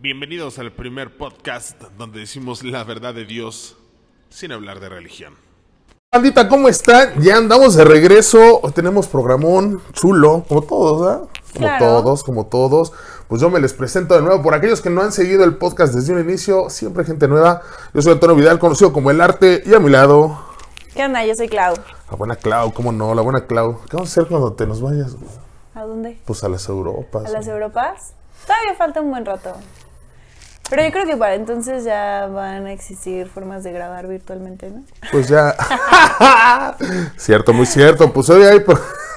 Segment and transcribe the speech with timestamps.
[0.00, 3.76] Bienvenidos al primer podcast donde decimos la verdad de Dios
[4.28, 5.34] sin hablar de religión.
[6.12, 7.20] Bandita, ¿cómo están?
[7.20, 8.60] Ya andamos de regreso.
[8.62, 11.28] Hoy tenemos programón chulo, como todos, ¿verdad?
[11.52, 11.86] Como Claro.
[11.86, 12.92] todos, como todos.
[13.26, 14.42] Pues yo me les presento de nuevo.
[14.42, 17.62] Por aquellos que no han seguido el podcast desde un inicio, siempre gente nueva.
[17.92, 19.62] Yo soy Antonio Vidal, conocido como El Arte.
[19.66, 20.38] Y a mi lado,
[20.94, 21.24] ¿Qué onda?
[21.26, 21.74] Yo soy Clau.
[22.10, 23.14] la buena Clau, ¿cómo no?
[23.14, 23.80] La buena Clau.
[23.90, 25.16] ¿Qué vamos a hacer cuando te nos vayas?
[25.74, 26.18] ¿A dónde?
[26.24, 27.26] Pues a las Europas.
[27.26, 28.12] ¿A las Europas?
[28.46, 29.52] Todavía falta un buen rato.
[30.70, 34.82] Pero yo creo que para entonces ya van a existir formas de grabar virtualmente, ¿no?
[35.10, 35.54] Pues ya.
[37.16, 38.12] cierto, muy cierto.
[38.12, 38.78] Pues hoy hay, pro-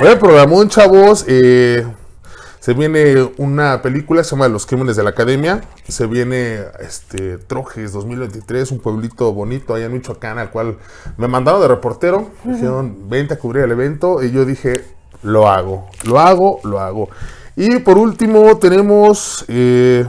[0.00, 1.24] hoy hay programón, chavos.
[1.28, 1.86] eh,
[2.60, 5.62] se viene una película, se llama Los Crímenes de la Academia.
[5.88, 10.76] Se viene este Trojes 2023, un pueblito bonito allá en Michoacán, al cual
[11.16, 12.30] me mandaron de reportero.
[12.44, 14.22] Me Dijeron, vente a cubrir el evento.
[14.22, 14.84] Y yo dije,
[15.22, 17.08] lo hago, lo hago, lo hago.
[17.56, 19.44] Y por último, tenemos.
[19.48, 20.06] eh,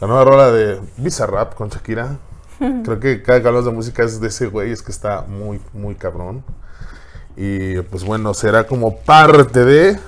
[0.00, 2.16] la nueva rola de Bizarrap con Shakira.
[2.58, 5.60] Creo que cada que hablamos de música es de ese güey, es que está muy,
[5.72, 6.44] muy cabrón.
[7.36, 9.98] Y pues bueno, será como parte de.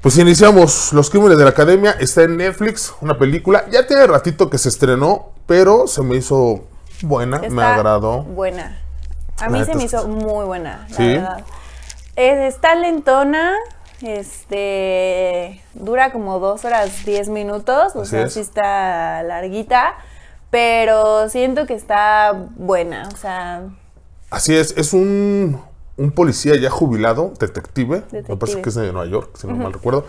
[0.00, 1.92] Pues iniciamos Los Crímenes de la Academia.
[2.00, 3.66] Está en Netflix, una película.
[3.70, 6.64] Ya tiene ratito que se estrenó, pero se me hizo
[7.02, 8.22] buena, me agradó.
[8.22, 8.80] Buena.
[9.40, 11.06] A mí se me es hizo muy buena, la ¿Sí?
[11.06, 11.44] verdad.
[12.16, 13.52] Es- está lentona,
[14.02, 18.32] este, dura como dos horas diez minutos, o Así sea, es.
[18.34, 19.94] sí está larguita,
[20.50, 23.62] pero siento que está buena, o sea,
[24.30, 25.60] Así es, es un,
[25.96, 28.62] un policía ya jubilado, detective, me parece Detective.
[28.62, 30.06] que es de Nueva York, si no mal recuerdo,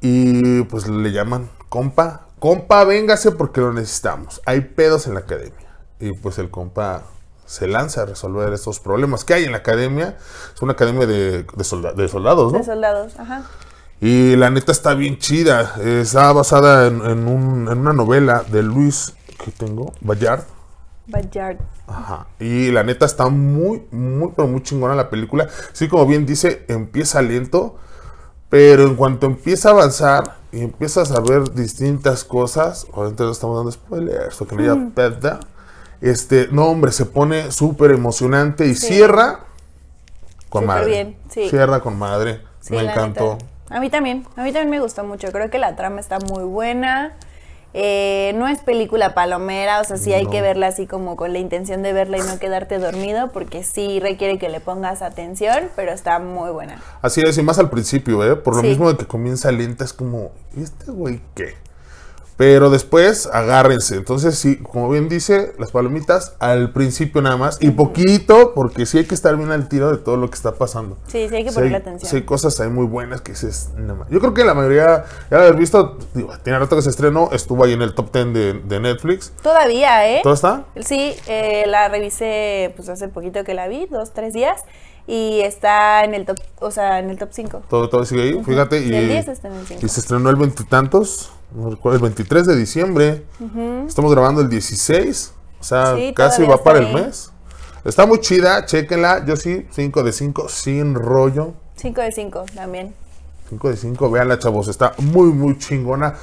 [0.00, 5.68] y pues le llaman compa, compa, véngase porque lo necesitamos, hay pedos en la academia,
[5.98, 7.04] y pues el compa
[7.48, 10.16] se lanza a resolver estos problemas que hay en la academia,
[10.54, 12.58] es una academia de, de solda- de soldados, ¿no?
[12.58, 13.42] de soldados, ajá.
[14.00, 15.74] Y la neta está bien chida.
[15.82, 20.44] Está basada en, en un- en una novela de Luis, que tengo, Bayard.
[21.06, 21.56] Bayard.
[21.86, 22.26] Ajá.
[22.38, 25.48] Y la neta está muy, muy, pero muy chingona la película.
[25.72, 27.76] Sí, como bien dice, empieza lento,
[28.50, 33.72] pero en cuanto empieza a avanzar y empiezas a ver distintas cosas, no estamos dando
[33.72, 34.92] spoilers, no
[36.00, 38.86] Este, no, hombre, se pone súper emocionante y Sí.
[38.94, 39.40] cierra
[40.48, 40.86] con Súper madre.
[40.86, 41.48] bien, sí.
[41.48, 42.40] Cierra con madre.
[42.60, 43.34] Sí, Me encantó.
[43.34, 43.46] neta.
[43.76, 45.30] A mí también, a mí también me gustó mucho.
[45.32, 47.14] Creo que la trama está muy buena.
[47.74, 50.30] Eh, no es película palomera, o sea, sí hay No.
[50.30, 54.00] que verla así como con la intención de verla y no quedarte dormido, porque sí
[54.00, 56.80] requiere que le pongas atención, pero está muy buena.
[57.02, 58.36] Así es, y más al principio, ¿eh?
[58.36, 58.68] Por lo Sí.
[58.68, 61.56] mismo de que comienza lenta, es como, ¿y este güey qué?
[62.38, 63.96] Pero después, agárrense.
[63.96, 67.58] Entonces, sí, como bien dice, las palomitas al principio nada más.
[67.60, 70.52] Y poquito, porque sí hay que estar bien al tiro de todo lo que está
[70.54, 70.96] pasando.
[71.08, 72.08] Sí, sí hay que Sí ponerle hay, atención.
[72.10, 74.06] sí hay cosas ahí muy buenas que dices, "No ma-".
[74.08, 77.28] Yo creo que la mayoría, ya la haber visto, digo, tiene rato que se estrenó,
[77.32, 79.32] estuvo ahí en el top 10 de, de Netflix.
[79.42, 80.20] Todavía, ¿eh?
[80.22, 80.64] ¿Todo está?
[80.80, 84.62] Sí, eh, la revisé pues hace poquito que la vi, dos, tres días,
[85.08, 87.62] y está en el top, o sea, en el top 5.
[87.68, 88.78] Todo, todo sigue ahí, fíjate.
[88.78, 89.80] Y, Del 10 está en el cinco.
[89.84, 93.24] y se estrenó el veintitantos, no recuerdo, el 23 de diciembre.
[93.86, 96.94] Estamos grabando el 16, o sea, Sí, casi va para el ahí.
[96.94, 97.32] mes.
[97.84, 99.24] Está muy chida, chéquenla.
[99.24, 101.54] Yo sí, 5 de 5, sin rollo.
[101.76, 102.94] 5 de 5 también.
[103.48, 106.14] 5 de 5, véanla, chavos, está muy, muy chingona.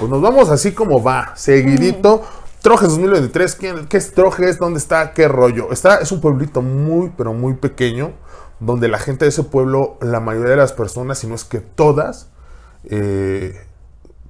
[0.00, 2.22] Pues nos vamos así como va, seguidito.
[2.60, 4.58] Trojes 2023, ¿quién- ¿qué es Trojes?
[4.58, 5.12] ¿Dónde está?
[5.12, 5.70] ¿Qué rollo?
[5.72, 8.12] Está, es un pueblito muy, pero muy pequeño,
[8.60, 11.58] donde la gente de ese pueblo, la mayoría de las personas, si no es que
[11.60, 12.28] todas,
[12.84, 13.60] eh,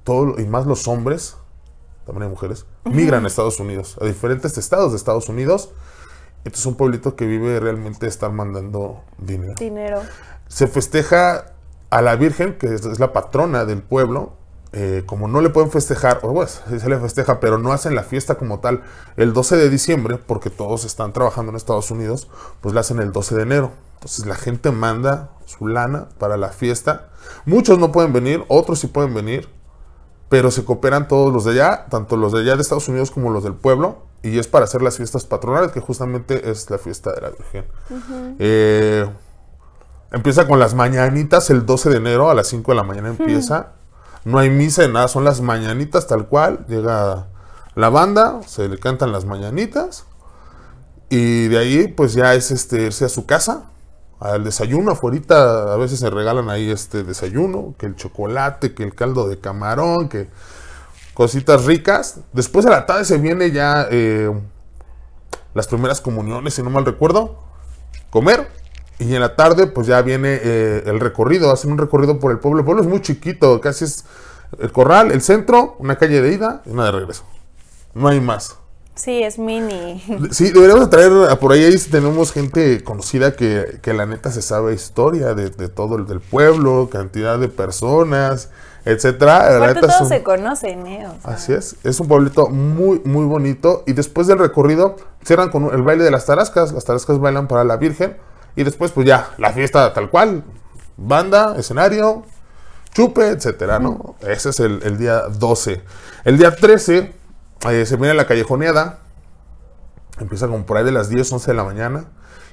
[0.03, 1.37] todo, y más los hombres,
[2.05, 5.69] también hay mujeres, migran a Estados Unidos, a diferentes estados de Estados Unidos.
[6.43, 10.01] Este es un pueblito que vive realmente de estar mandando dinero Dinero.
[10.47, 11.53] se festeja
[11.89, 14.33] a la Virgen, que es, es la patrona del pueblo.
[14.75, 17.93] eh, como no le pueden festejar, o bueno, sí se le festeja, pero no hacen
[17.93, 18.81] la fiesta como tal
[19.17, 22.27] el 12 de diciembre, porque todos están trabajando en Estados Unidos,
[22.59, 23.71] pues la hacen el 12 de enero.
[23.93, 27.09] Entonces la gente manda su lana para la fiesta.
[27.45, 29.47] Muchos no pueden venir, otros sí pueden venir,
[30.33, 33.29] pero se cooperan todos los de allá, tanto los de allá de Estados Unidos como
[33.29, 37.13] los del pueblo, y es para hacer las fiestas patronales, que justamente es la fiesta
[37.13, 37.65] de la Virgen.
[38.39, 39.07] Eh,
[40.11, 43.73] empieza con las mañanitas el 12 de enero, a las 5 de la mañana empieza.
[44.25, 46.65] No hay misa de nada, son las mañanitas tal cual.
[46.67, 47.27] Llega
[47.75, 50.07] la banda, se le cantan las mañanitas,
[51.09, 53.65] y de ahí pues ya es este, irse a su casa,
[54.23, 58.95] al desayuno, afuera a veces se regalan ahí este desayuno, que el chocolate, que el
[58.95, 60.29] caldo de camarón, que
[61.13, 62.21] cositas ricas.
[62.31, 64.31] Después a la tarde se viene ya eh,
[65.53, 67.37] las primeras comuniones, si no mal recuerdo,
[68.09, 68.47] comer.
[68.97, 72.39] Y en la tarde pues ya viene eh, el recorrido, hacen un recorrido por el
[72.39, 72.59] pueblo.
[72.59, 74.05] El pueblo es muy chiquito, casi es
[74.57, 77.25] el corral, el centro, una calle de ida y una de regreso.
[77.93, 78.55] No hay más.
[78.95, 80.03] Sí, es mini.
[80.31, 84.41] Sí, deberíamos traer a por ahí, ahí tenemos gente conocida que, que la neta se
[84.41, 88.49] sabe historia de, de todo el del pueblo, cantidad de personas,
[88.85, 89.57] etcétera.
[89.59, 91.07] La neta todos un- se conocen, ¿eh?
[91.07, 93.83] O sea, Así es, es un pueblito muy, muy bonito.
[93.87, 94.95] Y después del recorrido,
[95.25, 96.71] cierran con el baile de las tarascas.
[96.71, 98.17] Las tarascas bailan para la Virgen.
[98.55, 100.43] Y después, pues ya, la fiesta tal cual.
[100.97, 102.21] Banda, escenario,
[102.93, 104.15] chupe, etcétera, ¿no?
[104.21, 105.81] Ese es el, el día 12.
[106.25, 107.11] El día 13,
[107.69, 108.99] eh, se viene la callejoneada.
[110.19, 112.05] Empieza como por ahí de las 10, 11 de la mañana.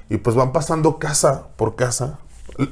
[0.09, 2.19] Y pues van pasando casa por casa.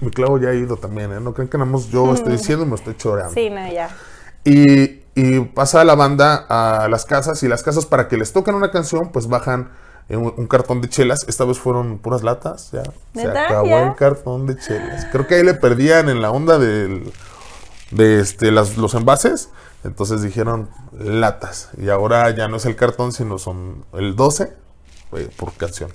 [0.02, 1.20] Mi clavo ya ha ido también, ¿eh?
[1.20, 3.34] No creen que nada más yo estoy diciendo y me estoy choreando.
[3.34, 3.90] sí, no, ya.
[4.44, 8.56] Y, y pasa la banda a las casas y las casas para que les toquen
[8.56, 9.72] una canción, pues bajan
[10.10, 11.26] un, un cartón de chelas.
[11.28, 12.84] Esta vez fueron puras latas, ya.
[13.14, 13.88] Se acabó ¿Ya?
[13.88, 15.08] el cartón de chelas.
[15.12, 17.12] Creo que ahí le perdían en la onda del,
[17.92, 19.50] de este, las, los envases.
[19.84, 21.70] Entonces dijeron latas.
[21.78, 24.54] Y ahora ya no es el cartón, sino son el 12
[25.14, 25.92] eh, por canción.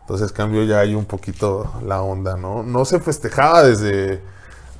[0.00, 2.62] Entonces cambió ya ahí un poquito la onda, ¿no?
[2.62, 4.20] No se festejaba desde,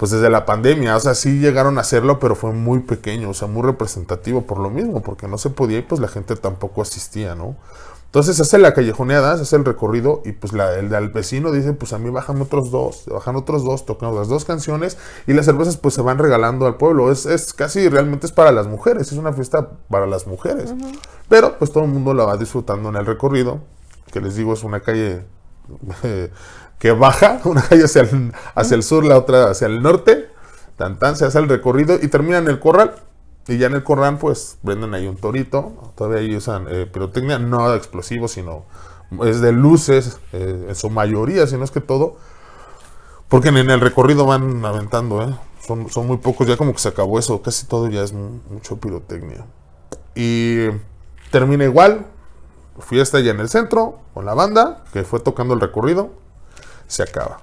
[0.05, 3.33] pues desde la pandemia, o sea, sí llegaron a hacerlo, pero fue muy pequeño, o
[3.33, 6.83] sea, muy representativo por lo mismo, porque no se podía y pues la gente tampoco
[6.83, 7.57] asistía, ¿no?
[8.05, 11.73] Entonces hace la callejoneada, se hace el recorrido y pues la, el del vecino dice,
[11.73, 15.47] pues a mí bajan otros dos, bajan otros dos, tocamos las dos canciones y las
[15.47, 17.11] cervezas pues se van regalando al pueblo.
[17.11, 20.75] Es, es casi, realmente es para las mujeres, es una fiesta para las mujeres.
[21.31, 23.63] Pero pues todo el mundo la va disfrutando en el recorrido,
[24.13, 25.25] que les digo es una calle
[26.03, 26.31] eh,
[26.79, 30.29] que baja, una calle hacia el, hacia el sur, la otra hacia el norte.
[30.77, 32.95] Tan tan se hace el recorrido y termina en el corral.
[33.47, 35.93] Y ya en el corral, pues, venden ahí un torito.
[35.97, 38.65] Todavía ahí usan eh, pirotecnia, no explosivos, sino
[39.23, 42.17] es de luces, eh, en su mayoría, si no es que todo.
[43.29, 45.35] Porque en el recorrido van aventando, ¿eh?
[45.67, 47.41] Son, son muy pocos, ya como que se acabó eso.
[47.43, 49.47] Casi todo ya es mu- mucho pirotecnia.
[50.15, 50.67] Y
[51.31, 52.07] termina igual.
[52.81, 56.11] Fiesta ya en el centro, con la banda, que fue tocando el recorrido.
[56.87, 57.41] Se acaba.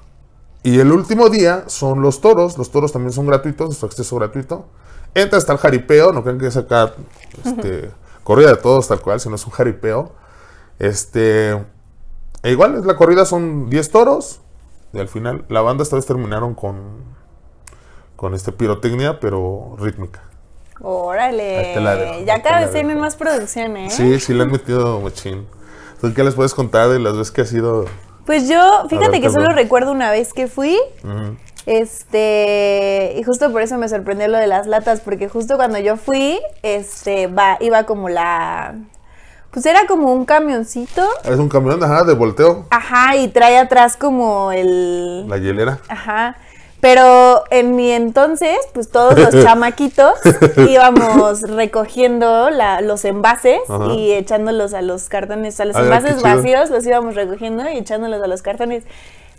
[0.63, 2.57] Y el último día son los toros.
[2.57, 4.65] Los toros también son gratuitos, su acceso gratuito.
[5.13, 6.93] Entra hasta el jaripeo, no crean que es acá
[7.43, 7.91] este,
[8.23, 10.11] corrida de todos tal cual, sino es un jaripeo.
[10.79, 11.51] Este,
[12.43, 14.41] e igual, la corrida son 10 toros.
[14.93, 16.75] Y al final, la banda esta vez terminaron con,
[18.15, 20.21] con este pirotecnia, pero rítmica.
[20.81, 21.75] Órale.
[21.75, 23.89] Dejo, ya cada vez tienen más producción, ¿eh?
[23.89, 25.47] Sí, sí le han metido machín.
[25.93, 27.85] Entonces, ¿qué les puedes contar de las veces que ha sido?
[28.31, 30.79] Pues yo, fíjate ver, que solo recuerdo una vez que fui.
[31.65, 35.97] Este, y justo por eso me sorprendió lo de las latas, porque justo cuando yo
[35.97, 38.75] fui, este, va, iba como la,
[39.51, 43.97] pues era como un camioncito, Es un camión, ajá, de volteo, ajá, y trae atrás
[43.97, 45.79] como el, la hielera.
[45.89, 46.37] ajá,
[46.81, 50.15] pero en mi entonces, pues todos los chamaquitos
[50.57, 53.93] íbamos recogiendo la- los envases Ajá.
[53.93, 58.21] y echándolos a los cartones, a los Ah, envases vacíos los íbamos recogiendo y echándolos
[58.21, 58.83] a los cartones.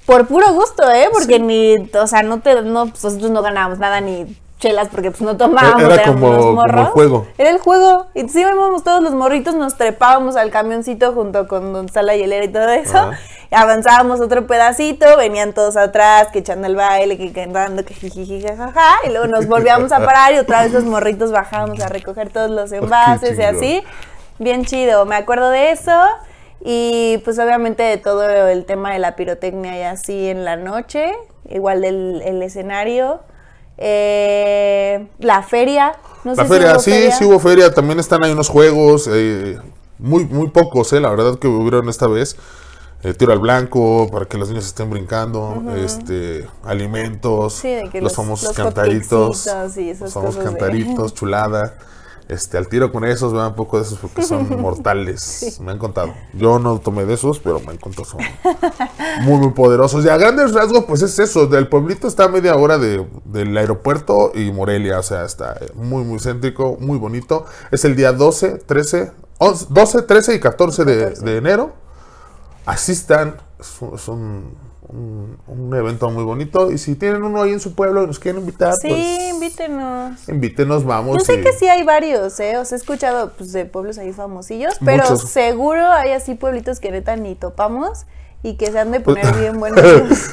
[0.06, 1.08] Por puro gusto, ¿eh?
[1.12, 5.10] Porque ni, o sea, no te, no, pues nosotros no ganábamos nada ni chelas porque
[5.10, 6.88] pues no tomábamos, Era como- unos como el morros.
[6.90, 7.26] juego.
[7.36, 8.06] Era el juego.
[8.14, 12.14] Y sí íbamos todos los morritos, nos trepábamos al camioncito junto con donde está la
[12.16, 12.96] hielera y todo eso.
[12.96, 13.18] Ajá.
[13.50, 18.40] Y avanzábamos otro pedacito, venían todos atrás, que echando el baile, que cantando, que jijiji,
[18.40, 18.94] jajaja.
[19.04, 22.50] Y luego nos volvíamos a parar y otra vez los morritos bajábamos a recoger todos
[22.50, 23.82] los envases y así.
[24.38, 25.92] Bien chido, me acuerdo de eso.
[26.64, 31.12] Y pues obviamente de todo el tema de la pirotecnia y así en la noche,
[31.50, 33.20] igual del el escenario.
[33.84, 37.72] Eh, la feria, no La sé feria, si hubo sí, sí hubo feria.
[37.74, 39.58] También están ahí unos juegos, eh,
[39.98, 42.36] muy, muy pocos, eh, la verdad que hubieron esta vez.
[43.04, 48.14] Eh, tiro al blanco para que los niños estén brincando, este, alimentos, Sí, los, los-
[48.14, 51.74] famosos los cantaritos, hotcakesitos y esas los famosos cosas de- cantaritos, chulada.
[52.28, 55.58] Este, al tiro con esos, vean un poco de esos porque son mortales.
[55.60, 56.14] Me han contado.
[56.32, 58.20] Yo no tomé de esos, pero me han contado son
[59.22, 60.04] muy, muy poderosos.
[60.04, 61.46] Y a grandes rasgos, pues es eso.
[61.46, 64.98] Del pueblito está a media hora de- del aeropuerto y Morelia.
[64.98, 67.44] O sea, está muy, muy céntrico, muy bonito.
[67.70, 71.24] Es el día 12, 13, 11, 12, 13 y 14 de, 14.
[71.24, 71.72] de enero.
[72.66, 73.36] Asistan.
[73.58, 74.54] Es, un- es un,
[74.92, 76.70] un- un evento muy bonito.
[76.70, 80.28] Y si tienen uno ahí en su pueblo y nos quieren invitar, Sí, pues invítenos.
[80.28, 81.18] invítenos, vamos.
[81.18, 82.56] Yo sé y- que sí hay varios, ¿eh?
[82.58, 85.28] Os he escuchado pues, de pueblos ahí famosillos, pero Muchos.
[85.30, 88.04] seguro hay así pueblitos que neta ni topamos
[88.44, 89.80] y que se han de poner Pues, bien buenos.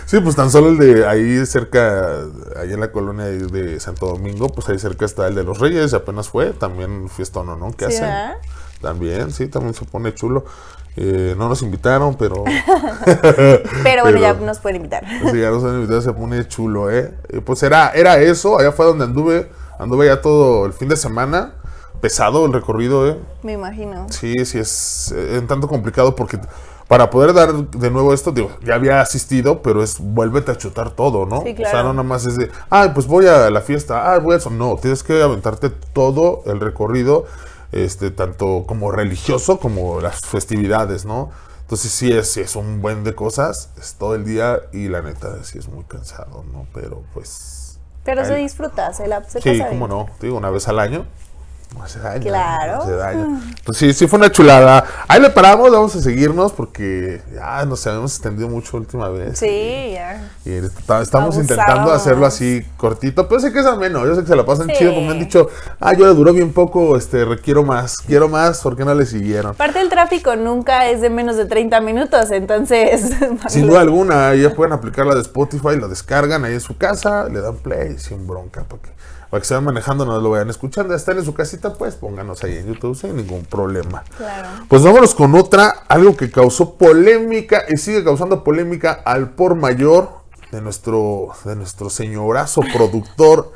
[0.07, 2.21] sí, pues tan solo el de ahí cerca,
[2.59, 5.93] ahí en la colonia de- Santo Domingo, pues ahí cerca está el de los Reyes,
[5.93, 7.55] apenas fue, también fiestón, ¿no?
[7.55, 7.71] ¿no?
[7.71, 8.07] ¿Qué Sí, hacen?
[8.07, 8.35] ¿verdad?
[8.81, 10.45] También, sí, también se pone chulo.
[10.95, 12.43] Eh, no nos invitaron, pero
[13.83, 15.05] Pero bueno, ya nos pueden invitar.
[15.31, 17.13] si ya nos invitado, se pone chulo, ¿eh?
[17.29, 20.97] Eh, Pues era, era eso, allá fue donde anduve Anduve ya todo el fin de
[20.97, 21.53] semana,
[22.01, 23.17] pesado el recorrido, ¿eh?
[23.43, 24.07] Me imagino.
[24.09, 26.37] Sí, sí, es eh, un tanto complicado porque
[26.89, 30.91] para poder dar de nuevo esto, digo, ya había asistido, pero es vuélvete a chutar
[30.91, 31.43] todo, ¿no?
[31.43, 31.87] Sí, O sea, claro.
[31.89, 34.49] no nada más es de, ah, pues voy a la fiesta, ah, voy a eso.
[34.49, 37.25] No, tienes que aventarte todo el recorrido,
[37.71, 41.31] este, tanto como religioso como las festividades, ¿no?
[41.61, 45.01] Entonces sí es, sí es un buen de cosas, es todo el día y la
[45.01, 46.67] neta sí es muy cansado, ¿no?
[46.73, 47.79] Pero pues...
[48.03, 49.97] Pero se disfruta, se la se Sí, pasa cómo bien.
[49.99, 51.05] no, digo, una vez al año.
[51.77, 52.23] No hace daño.
[52.23, 52.73] Claro.
[52.77, 53.41] no hace daño.
[53.65, 54.83] Pues sí, sí fue una chulada.
[55.07, 59.37] Ahí le paramos, vamos a seguirnos porque ya nos habíamos extendido mucho la última vez.
[59.39, 60.29] Sí, ya.
[60.45, 64.05] Y está- estamos intentando hacerlo así cortito, pero sé que es ameno.
[64.05, 64.73] Yo sé que se la pasan Sí.
[64.79, 65.47] chido, como me han dicho,
[65.79, 69.05] ah, yo le duró bien poco, este, requiero más, quiero más, ¿por qué no le
[69.05, 69.51] siguieron?
[69.51, 73.11] Aparte el tráfico nunca es de menos de 30 minutos, entonces...
[73.47, 77.25] Sin duda alguna, ya pueden aplicar la de Spotify, lo descargan ahí en su casa,
[77.29, 78.89] le dan play sin bronca, para que,
[79.29, 80.95] para que se vayan manejando, no lo vayan escuchando.
[80.95, 84.03] Están en su casita, pues pónganos ahí en YouTube sin ningún problema.
[84.17, 84.49] Claro.
[84.67, 90.19] Pues vámonos con otra, algo que causó polémica y sigue causando polémica al por mayor
[90.51, 93.53] de nuestro, de nuestro señorazo productor.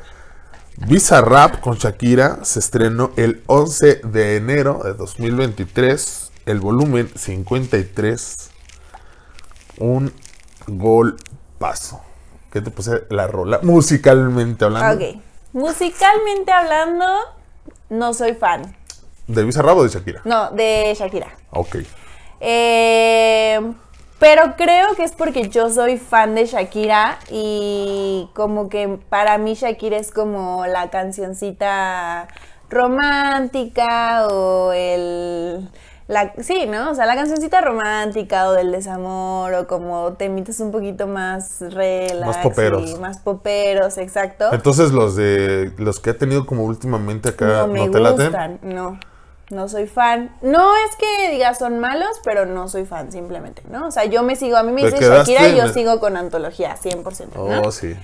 [0.78, 8.50] Visa Rap con Shakira se estrenó el 11 de enero de 2023, el volumen 53,
[9.80, 10.14] un
[10.68, 12.02] golpazo.
[12.52, 13.60] ¿Qué te puse la rola?
[13.64, 15.04] Musicalmente hablando.
[15.04, 15.33] Ok.
[15.54, 17.06] Musicalmente hablando,
[17.90, 18.76] no soy fan.
[19.28, 20.22] ¿De Visa Rap o de Shakira?
[20.26, 21.28] No, de Shakira.
[21.52, 21.78] Ok.
[22.40, 23.74] Eh,
[24.20, 29.54] pero creo que es porque yo soy fan de Shakira y como que para mí
[29.54, 32.28] Shakira es como la cancioncita
[32.70, 35.70] romántica o el...
[36.14, 36.92] La, sí, ¿no?
[36.92, 42.26] O sea, la cancioncita romántica o del desamor o como temitas un poquito más relax.
[42.28, 42.90] Más poperos.
[42.92, 44.54] y más poperos, exacto.
[44.54, 48.26] Entonces los de los que ha tenido como últimamente acá no no, me te laten.
[48.28, 49.00] gustan, no.
[49.50, 50.36] No soy fan.
[50.42, 53.88] No es que diga son malos, pero no soy fan simplemente, ¿no?
[53.88, 56.00] O sea, yo me sigo, a mí me Te dice Shakira y yo el- sigo
[56.00, 57.62] con antología, 100%, ¿no?
[57.62, 57.96] Oh, sí.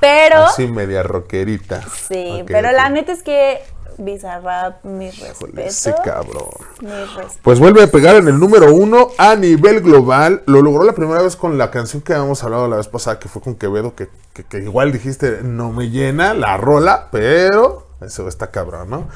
[0.00, 1.82] pero, Así media rockerita.
[2.08, 3.60] sí, pero la neta es que
[3.98, 5.58] Bizarrap, mis respetos.
[5.64, 6.44] ese cabrón.
[6.80, 7.38] Mis respetos.
[7.42, 10.42] Pues vuelve a pegar en el número uno a nivel global.
[10.46, 13.28] Lo logró la primera vez con la canción que habíamos hablado la vez pasada, que
[13.28, 18.26] fue con Quevedo, que, que- que igual dijiste, no me llena la rola, pero eso
[18.28, 19.08] está cabrón, ¿no?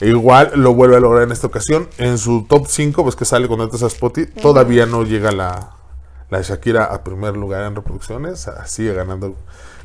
[0.00, 1.88] Igual lo vuelve a lograr en esta ocasión.
[1.96, 5.70] En su top 5, pues que sale con entras a Spotify, todavía no llega la,
[6.30, 8.48] la de Shakira a primer lugar en reproducciones.
[8.48, 9.34] ah, Sigue ganando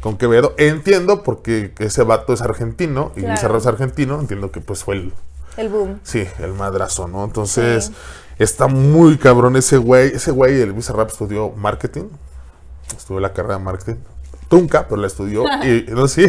[0.01, 0.53] con Quevedo.
[0.57, 3.57] Entiendo porque ese vato es argentino y Claro.
[3.57, 4.19] Es argentino.
[4.19, 5.13] Entiendo que pues fue el,
[5.57, 5.99] El boom.
[6.03, 7.23] Sí, el madrazo, ¿no?
[7.23, 7.93] Entonces, Sí.
[8.39, 10.07] está muy cabrón ese güey.
[10.15, 12.05] Ese güey, el Bizarrap, estudió marketing.
[12.95, 13.95] Estudió la carrera de marketing.
[14.49, 15.43] Trunca, pero la estudió.
[15.63, 16.25] y, no, sí,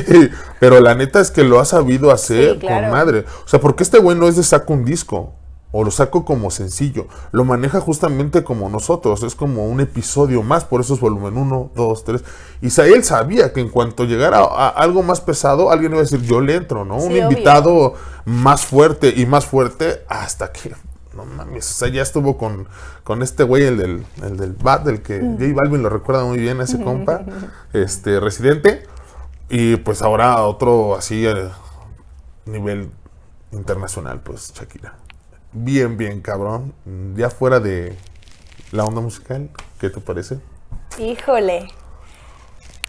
[0.60, 2.82] pero la neta es que lo ha sabido hacer Sí, claro.
[2.82, 3.24] con madre.
[3.44, 5.34] O sea, porque este güey no es de saco un disco.
[5.74, 7.06] O lo saco como sencillo.
[7.32, 9.22] Lo maneja justamente como nosotros.
[9.22, 10.64] Es como un episodio más.
[10.64, 12.24] Por eso es volumen 1, 2, 3.
[12.60, 16.04] Y sa- él sabía que en cuanto llegara a, algo más pesado, alguien iba a
[16.04, 17.00] decir, yo le entro, ¿no?
[17.00, 17.22] Sí, un obvio.
[17.30, 17.94] invitado
[18.26, 20.74] más fuerte y más fuerte hasta que
[21.14, 22.66] no mames, o sea, ya estuvo con,
[23.04, 26.38] con este güey, el del, el del Bat, del que J Balvin lo recuerda muy
[26.38, 27.22] bien, ese compa,
[27.74, 28.84] este, residente,
[29.50, 31.50] y pues ahora otro así a
[32.46, 32.90] nivel
[33.52, 34.94] internacional, pues Shakira.
[35.52, 36.72] Bien, bien, cabrón.
[37.16, 37.96] Ya fuera de
[38.70, 40.38] la onda musical, ¿qué te parece?
[40.98, 41.68] Híjole.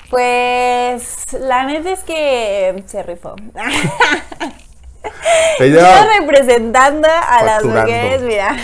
[0.10, 3.36] Pues la neta es que se rifó.
[5.60, 8.56] Ella, Yo representando a las mujeres, mira.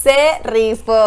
[0.00, 1.06] Se rifó.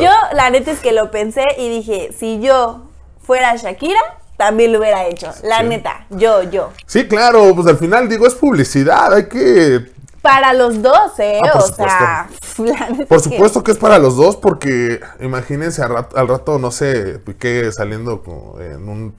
[0.00, 2.88] Yo, la neta es que lo pensé y dije, si yo
[3.22, 4.00] fuera Shakira,
[4.36, 5.30] también lo hubiera hecho.
[5.44, 5.66] La Sí.
[5.66, 6.72] neta, yo, yo.
[6.86, 11.40] sí, claro, pues al final digo, es publicidad, hay que Para los dos, ¿eh?
[11.44, 12.28] Ah, o sea,
[13.08, 17.18] Por supuesto que es para los dos, porque imagínense al rato, al rato, no sé,
[17.18, 19.14] Piqué saliendo con- en un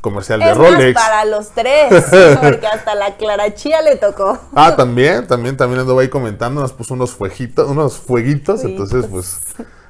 [0.00, 0.94] comercial de es más Rolex.
[0.94, 1.88] para los tres,
[2.40, 4.38] porque hasta la Clarachía le tocó.
[4.54, 9.38] Ah, también, también, también anduvo ahí comentando, nos puso unos fueguitos, unos fueguitos, entonces pues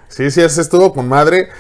[0.09, 1.50] sí, sí, ese estuvo con madre.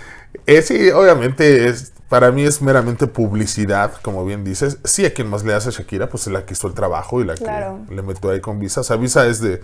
[0.46, 4.78] Eh, sí, obviamente es, para mí es meramente publicidad, como bien dices.
[4.84, 7.20] Sí, a quien más le hace a Shakira, pues es la que hizo el trabajo
[7.20, 7.80] y la Claro.
[7.88, 8.80] que le metió ahí con Visa.
[8.80, 9.60] O sea, Visa es de,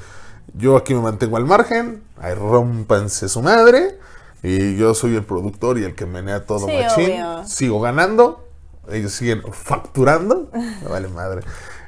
[0.54, 3.98] yo aquí me mantengo al margen, ahí rompanse su madre,
[4.42, 7.04] y yo soy el productor y el que menea todo Sí, machín.
[7.12, 7.44] obvio.
[7.46, 8.46] Sigo ganando,
[8.90, 10.50] ellos siguen facturando.
[10.82, 11.40] Me vale madre.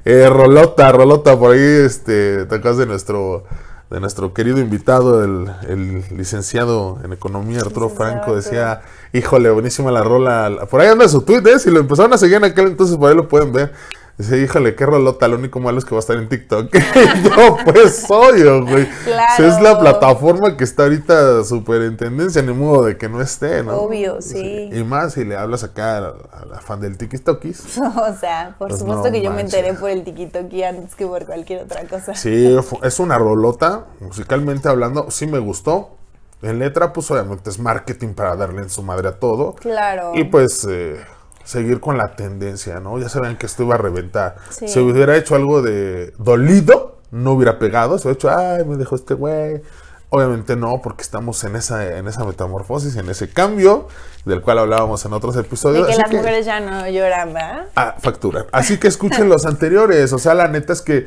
[0.06, 3.44] Eh, Rolota, Rolota, por ahí este, te acuerdas de nuestro,
[3.90, 9.93] de nuestro querido invitado, el, el licenciado en economía, Arturo Licenciado Franco, decía, híjole, buenísima
[9.93, 10.66] la rola.
[10.69, 11.59] Por ahí anda su tweet, ¿eh?
[11.59, 13.73] Si lo empezaron a seguir en aquel entonces, por ahí lo pueden ver.
[14.18, 16.73] Dice, híjole, qué rolota, lo único malo es que va a estar en TikTok.
[17.23, 18.88] Yo, pues, obvio, güey.
[19.04, 19.44] Claro.
[19.46, 23.62] Es la plataforma que está ahorita súper en tendencia, ni modo de que no esté,
[23.62, 23.76] ¿no?
[23.76, 24.70] Obvio, sí.
[24.73, 27.78] Y más si le hablas acá a la, a la fan del TikTokis.
[27.78, 31.06] O sea, por Pues supuesto no que yo me enteré por el tiquitoki antes que
[31.06, 32.14] por cualquier otra cosa.
[32.14, 35.90] Sí, es una rolota, musicalmente hablando, sí me gustó.
[36.42, 39.54] En letra, pues obviamente es marketing para darle en su madre a todo.
[39.54, 40.12] Claro.
[40.14, 40.96] Y pues eh,
[41.47, 42.99] seguir con la tendencia, ¿no?
[42.99, 44.37] Ya saben que esto iba a reventar.
[44.50, 44.69] Sí.
[44.69, 47.99] Si hubiera hecho algo de dolido, no hubiera pegado.
[47.99, 49.62] Se hubiera hecho, ay, me dejó este güey.
[50.11, 53.88] Obviamente no, porque estamos en esa, en esa metamorfosis, en ese cambio,
[54.25, 55.87] del cual hablábamos en otros de episodios.
[55.87, 57.67] que Así las mujeres ya no lloran, ¿verdad?
[57.75, 58.47] Ah, factura.
[58.53, 60.12] Así que escuchen los anteriores.
[60.12, 61.07] O sea, la neta es que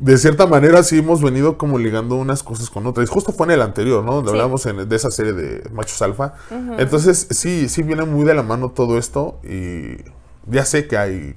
[0.00, 3.08] de cierta manera sí hemos venido como ligando unas cosas con otras.
[3.08, 4.14] Y justo fue en el anterior, ¿no?
[4.14, 4.36] Donde Sí.
[4.36, 6.34] hablamos en- de esa serie de machos alfa.
[6.78, 9.38] Entonces, sí, sí viene muy de la mano todo esto.
[9.44, 9.96] Y
[10.50, 11.36] ya sé que hay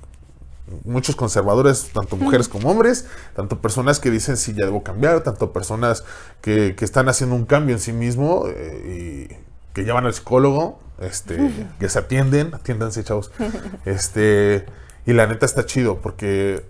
[0.86, 3.06] muchos conservadores, tanto mujeres como hombres,
[3.36, 6.04] tanto personas que dicen sí, ya debo cambiar, tanto personas
[6.42, 10.14] que, que están haciendo un cambio en sí mismo eh, y que ya van al
[10.14, 13.32] psicólogo, este, que se atienden, atiéndanse, chavos.
[13.86, 14.66] Este,
[15.06, 16.66] y la neta está chido porque,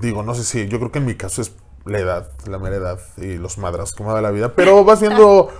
[0.00, 1.52] digo, no sé si, yo creo que en mi caso es
[1.86, 5.00] la edad, la mera edad y los madras que me da la vida, pero vas
[5.00, 5.50] viendo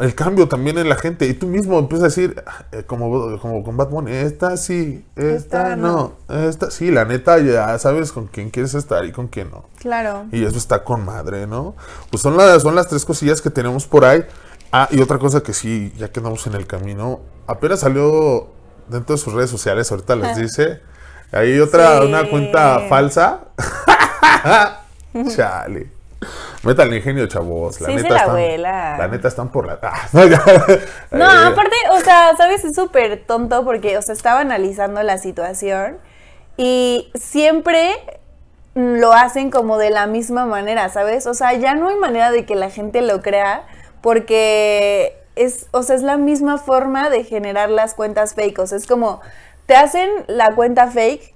[0.00, 3.62] el cambio también en la gente y tú mismo empiezas a decir, eh, como, como
[3.62, 8.50] con Bunny, esta sí, esta, Esta no, esta sí, la neta ya sabes con quién
[8.50, 9.66] quieres estar y con quién no.
[9.78, 10.26] Claro.
[10.32, 11.76] Y eso está con madre, ¿no?
[12.10, 14.24] Pues son las, son las tres cosillas que tenemos por ahí.
[14.72, 18.48] Ah, y otra cosa que sí, ya que andamos en el camino, apenas salió
[18.88, 20.80] dentro de sus redes sociales, ahorita les dice.
[21.32, 22.06] Hay otra, Sí.
[22.06, 23.40] una cuenta falsa.
[25.34, 25.86] Chale.
[26.62, 27.80] Metan el ingenio, chavos.
[27.80, 28.96] La Sí, neta la están, vuela.
[28.98, 29.78] La neta están por la.
[29.82, 30.42] Ah, no, ya.
[31.10, 32.64] No, Eh, aparte, o sea, ¿sabes?
[32.64, 35.98] Es súper tonto porque, o sea, estaba analizando la situación
[36.56, 37.94] y siempre
[38.74, 41.26] lo hacen como de la misma manera, ¿sabes?
[41.26, 43.64] O sea, ya no hay manera de que la gente lo crea
[44.02, 48.58] porque es, o sea, es la misma forma de generar las cuentas fake.
[48.58, 49.20] O sea, es como,
[49.66, 51.34] te hacen la cuenta fake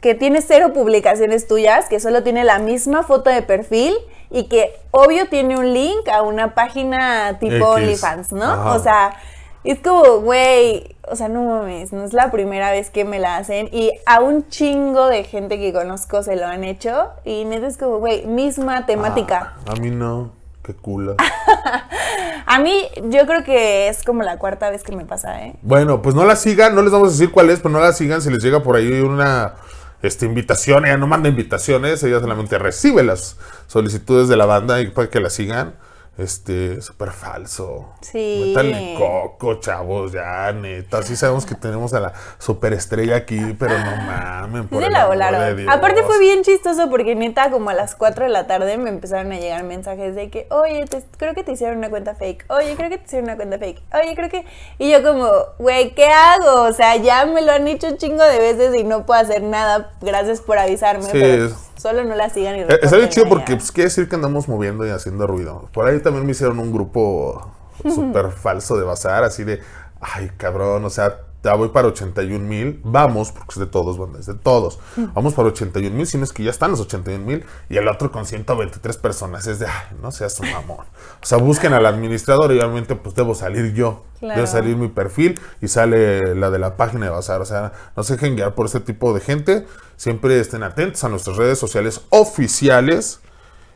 [0.00, 3.94] que tiene cero publicaciones tuyas, que solo tiene la misma foto de perfil
[4.30, 7.66] y que obvio tiene un link a una página tipo.
[7.66, 8.44] OnlyFans, ¿no?
[8.44, 8.74] Ajá.
[8.74, 9.16] O sea,
[9.62, 13.36] es como, güey, o sea, no mames, no es la primera vez que me la
[13.36, 17.66] hacen y a un chingo de gente que conozco se lo han hecho y neta
[17.66, 19.54] es como, güey, misma temática.
[19.66, 20.39] ah, a mí no.
[20.70, 21.16] Qué culo.
[22.46, 25.56] A mí yo creo que es como la cuarta vez que me pasa, ¿eh?
[25.62, 27.92] Bueno, pues no la sigan, no les vamos a decir cuál es, pero no la
[27.92, 28.22] sigan.
[28.22, 29.54] Si les llega por ahí una
[30.02, 34.90] este, invitación, ella no manda invitaciones, ella solamente recibe las solicitudes de la banda y
[34.90, 35.74] para que la sigan.
[36.20, 37.88] Este, súper falso.
[38.02, 38.44] Sí.
[38.48, 41.02] Métanle coco, chavos, ya, neta.
[41.02, 44.68] Sí sabemos que tenemos a la superestrella aquí, pero no mamen.
[44.68, 45.40] Por el la volaron.
[45.40, 45.74] de Dios.
[45.74, 49.32] Aparte fue bien chistoso porque neta como a las 4 de la tarde me empezaron
[49.32, 52.44] a llegar mensajes de que, oye, te- creo que te hicieron una cuenta fake.
[52.48, 53.82] Oye, creo que te hicieron una cuenta fake.
[53.94, 54.44] Oye, creo que...
[54.78, 55.28] Y yo como,
[55.58, 56.62] güey, ¿qué hago?
[56.62, 59.42] O sea, ya me lo han hecho un chingo de veces y no puedo hacer
[59.42, 59.92] nada.
[60.00, 61.04] Gracias por avisarme.
[61.04, 63.88] Sí, pero solo no la sigan y Eh, Está bien repórtenla chido porque pues, quiere
[63.88, 65.68] decir que andamos moviendo y haciendo ruido.
[65.72, 69.60] Por ahí también me hicieron un grupo súper falso de bazar, así de,
[70.00, 74.18] ay cabrón, o sea, ya voy para 81 mil, vamos, porque es de todos, banda,
[74.18, 74.78] es de todos.
[75.14, 77.88] Vamos para 81 mil, si no es que ya están los 81 mil, y el
[77.88, 80.84] otro con 123 personas, es de, ay, no seas un mamón.
[81.22, 84.04] O sea, busquen al administrador y obviamente pues debo salir yo.
[84.18, 84.34] Claro.
[84.36, 87.40] Debe salir mi perfil y sale la de la página de Bazar.
[87.40, 89.66] O sea, no se dejen guiar por este tipo de gente.
[89.96, 93.20] Siempre estén atentos a nuestras redes sociales oficiales.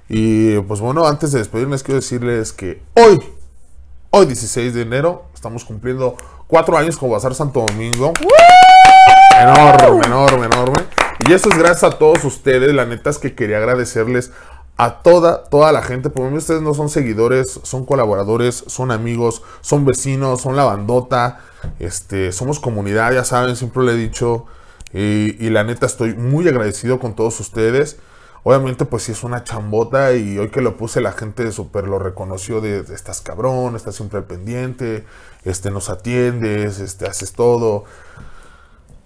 [0.09, 3.21] Y pues bueno, antes de despedirme, quiero decirles que hoy,
[4.11, 8.13] hoy 16 de enero, estamos cumpliendo cuatro años con Bazar Santo Domingo.
[9.41, 10.85] Enorme, enorme, enorme.
[11.27, 12.73] Y eso es gracias a todos ustedes.
[12.75, 14.33] La neta es que quería agradecerles
[14.77, 16.11] a toda, toda la gente.
[16.11, 21.41] Por mí ustedes no son seguidores, son colaboradores, son amigos, son vecinos, son la bandota.
[21.79, 24.47] Este, somos comunidad, ya saben, siempre lo he dicho.
[24.93, 27.99] Y, y la neta estoy muy agradecido con todos ustedes.
[28.47, 31.99] Obviamente, pues sí es una chambota y hoy que lo puse la gente súper lo
[31.99, 35.07] reconoció de, estás cabrón, estás siempre pendiente,
[35.45, 37.85] este, nos atiendes, este, haces todo.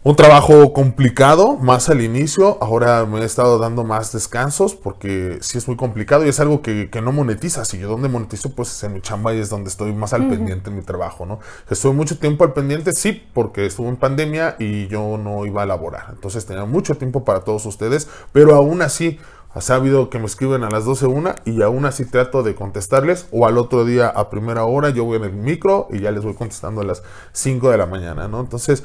[0.09, 2.57] Un trabajo complicado, más al inicio.
[2.63, 6.63] Ahora me he estado dando más descansos porque sí es muy complicado y es algo
[6.63, 7.67] que, que no monetiza.
[7.67, 10.27] Si yo donde monetizo, pues es en mi chamba y es donde estoy más al
[10.27, 11.41] pendiente en mi trabajo, ¿no?
[11.69, 15.67] Estuve mucho tiempo al pendiente, sí, porque estuve en pandemia y yo no iba a
[15.67, 16.07] laborar.
[16.09, 19.19] Entonces tenía mucho tiempo para todos ustedes, pero aún así
[19.53, 23.27] ha sabido que me escriben a las 12 una y aún así trato de contestarles
[23.31, 26.25] o al otro día a primera hora yo voy en el micro y ya les
[26.25, 28.41] voy contestando a las 5 de la mañana, ¿no?
[28.41, 28.85] Entonces,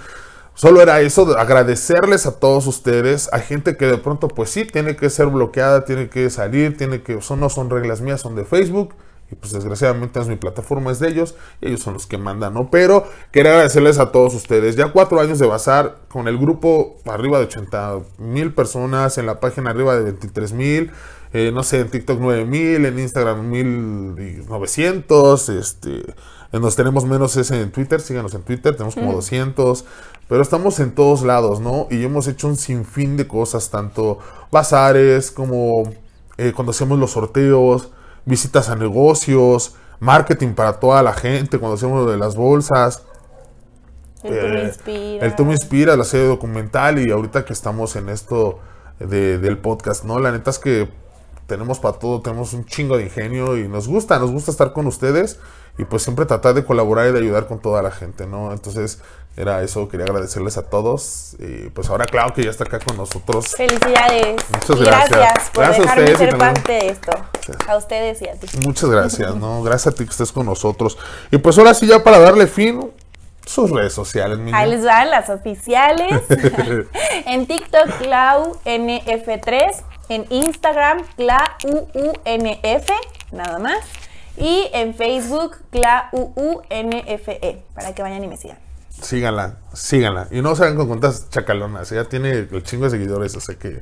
[0.56, 4.66] Solo era eso, de agradecerles a todos ustedes, a gente que de pronto pues sí,
[4.66, 8.36] tiene que ser bloqueada, tiene que salir, tiene que, son, no son reglas mías, son
[8.36, 8.94] de Facebook.
[9.32, 12.54] Y pues desgraciadamente es mi plataforma, es de ellos, y ellos son los que mandan,
[12.54, 12.70] ¿no?
[12.70, 14.76] Pero quería agradecerles a todos ustedes.
[14.76, 19.40] Ya cuatro años de Bazar, con el grupo arriba de 80 mil personas, en la
[19.40, 20.92] página arriba de 23 mil,
[21.34, 26.04] eh, no sé, en TikTok 9 mil, en Instagram 1900, este,
[26.52, 29.86] nos tenemos menos es en Twitter, síganos en Twitter, tenemos como 200,
[30.30, 31.88] pero estamos en todos lados, ¿no?
[31.90, 34.20] Y hemos hecho un sinfín de cosas, tanto
[34.52, 35.84] bazares como
[36.38, 37.90] eh, cuando hacemos los sorteos,
[38.26, 43.04] visitas a negocios, marketing para toda la gente, cuando hacemos lo de las bolsas.
[44.24, 45.26] El Tú me Eh, inspira.
[45.26, 48.60] El Tú me inspira, la serie documental y ahorita que estamos en esto
[49.00, 50.20] de- del podcast, ¿no?
[50.20, 50.88] La neta es que
[51.48, 54.88] tenemos para todo, tenemos un chingo de ingenio y nos gusta, nos gusta estar con
[54.88, 55.40] ustedes
[55.78, 58.52] y pues siempre tratar de colaborar y de ayudar con toda la gente, ¿no?
[58.52, 59.00] Entonces
[59.36, 62.96] era eso, quería agradecerles a todos y pues ahora Clau que ya está acá con
[62.96, 63.48] nosotros.
[63.58, 64.36] Felicidades.
[64.54, 65.10] Muchas gracias.
[65.10, 67.12] gracias por Gracias a dejarme ustedes ser parte de esto.
[67.68, 68.48] A ustedes y a ti.
[68.64, 69.64] Muchas gracias, ¿no?
[69.64, 70.98] Gracias a ti que estés con nosotros.
[71.32, 72.92] Y pues ahora sí, ya para darle fin,
[73.46, 76.22] sus redes sociales, mi Ahí les van las oficiales.
[77.26, 79.84] en TikTok, ClauNF3.
[80.14, 82.90] En Instagram, ClauUNF,
[83.32, 83.80] nada más.
[84.38, 88.60] Y en Facebook, ClauUNFE, para que vayan y me sigan.
[88.92, 90.28] Síganla, síganla.
[90.30, 91.92] Y no se hagan con cuentas chacalonas.
[91.92, 93.82] Ella tiene el chingo de seguidores, sea que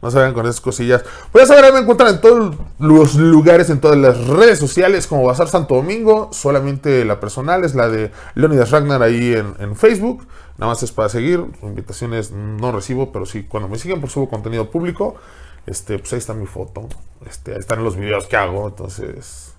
[0.00, 1.04] no se hagan con esas cosillas.
[1.32, 5.24] Pues ya saben, me encuentran en todos los lugares, en todas las redes sociales, como
[5.24, 6.30] Bazar Santo Domingo.
[6.32, 10.26] Solamente la personal es la de Leonidas Ragnar ahí en, Facebook.
[10.56, 11.44] Nada más es para seguir.
[11.60, 15.16] Invitaciones no recibo, pero sí, cuando me siguen, por subo contenido público.
[15.68, 16.88] Este, pues ahí está mi foto.
[17.28, 18.68] Este, ahí están los videos que hago.
[18.68, 19.54] Entonces,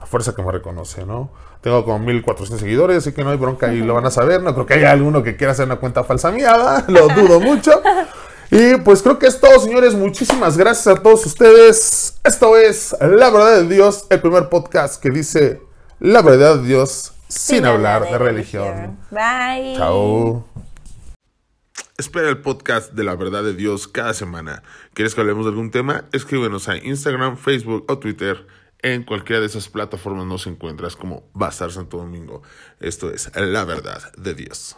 [0.00, 1.30] a fuerza que me reconoce, ¿no?
[1.60, 4.42] Tengo como 1400 seguidores, así que no hay bronca y lo van a saber.
[4.42, 7.82] No creo que haya alguno que quiera hacer una cuenta falsa mía, lo dudo mucho.
[8.50, 9.94] Y pues creo que es todo, señores.
[9.94, 12.18] Muchísimas gracias a todos ustedes.
[12.24, 15.60] Esto es La Verdad de Dios, el primer podcast que dice
[16.00, 18.98] la verdad de Dios sin, hablar de, religión.
[19.10, 19.76] Bye.
[19.76, 20.44] Chao.
[21.98, 24.62] Espera el podcast de la verdad de Dios cada semana.
[24.94, 26.04] ¿Quieres que hablemos de algún tema?
[26.12, 28.46] Escríbenos a Instagram, Facebook o Twitter.
[28.82, 32.42] En cualquiera de esas plataformas nos encuentras como Bazar Santo Domingo.
[32.78, 34.76] Esto es la verdad de Dios.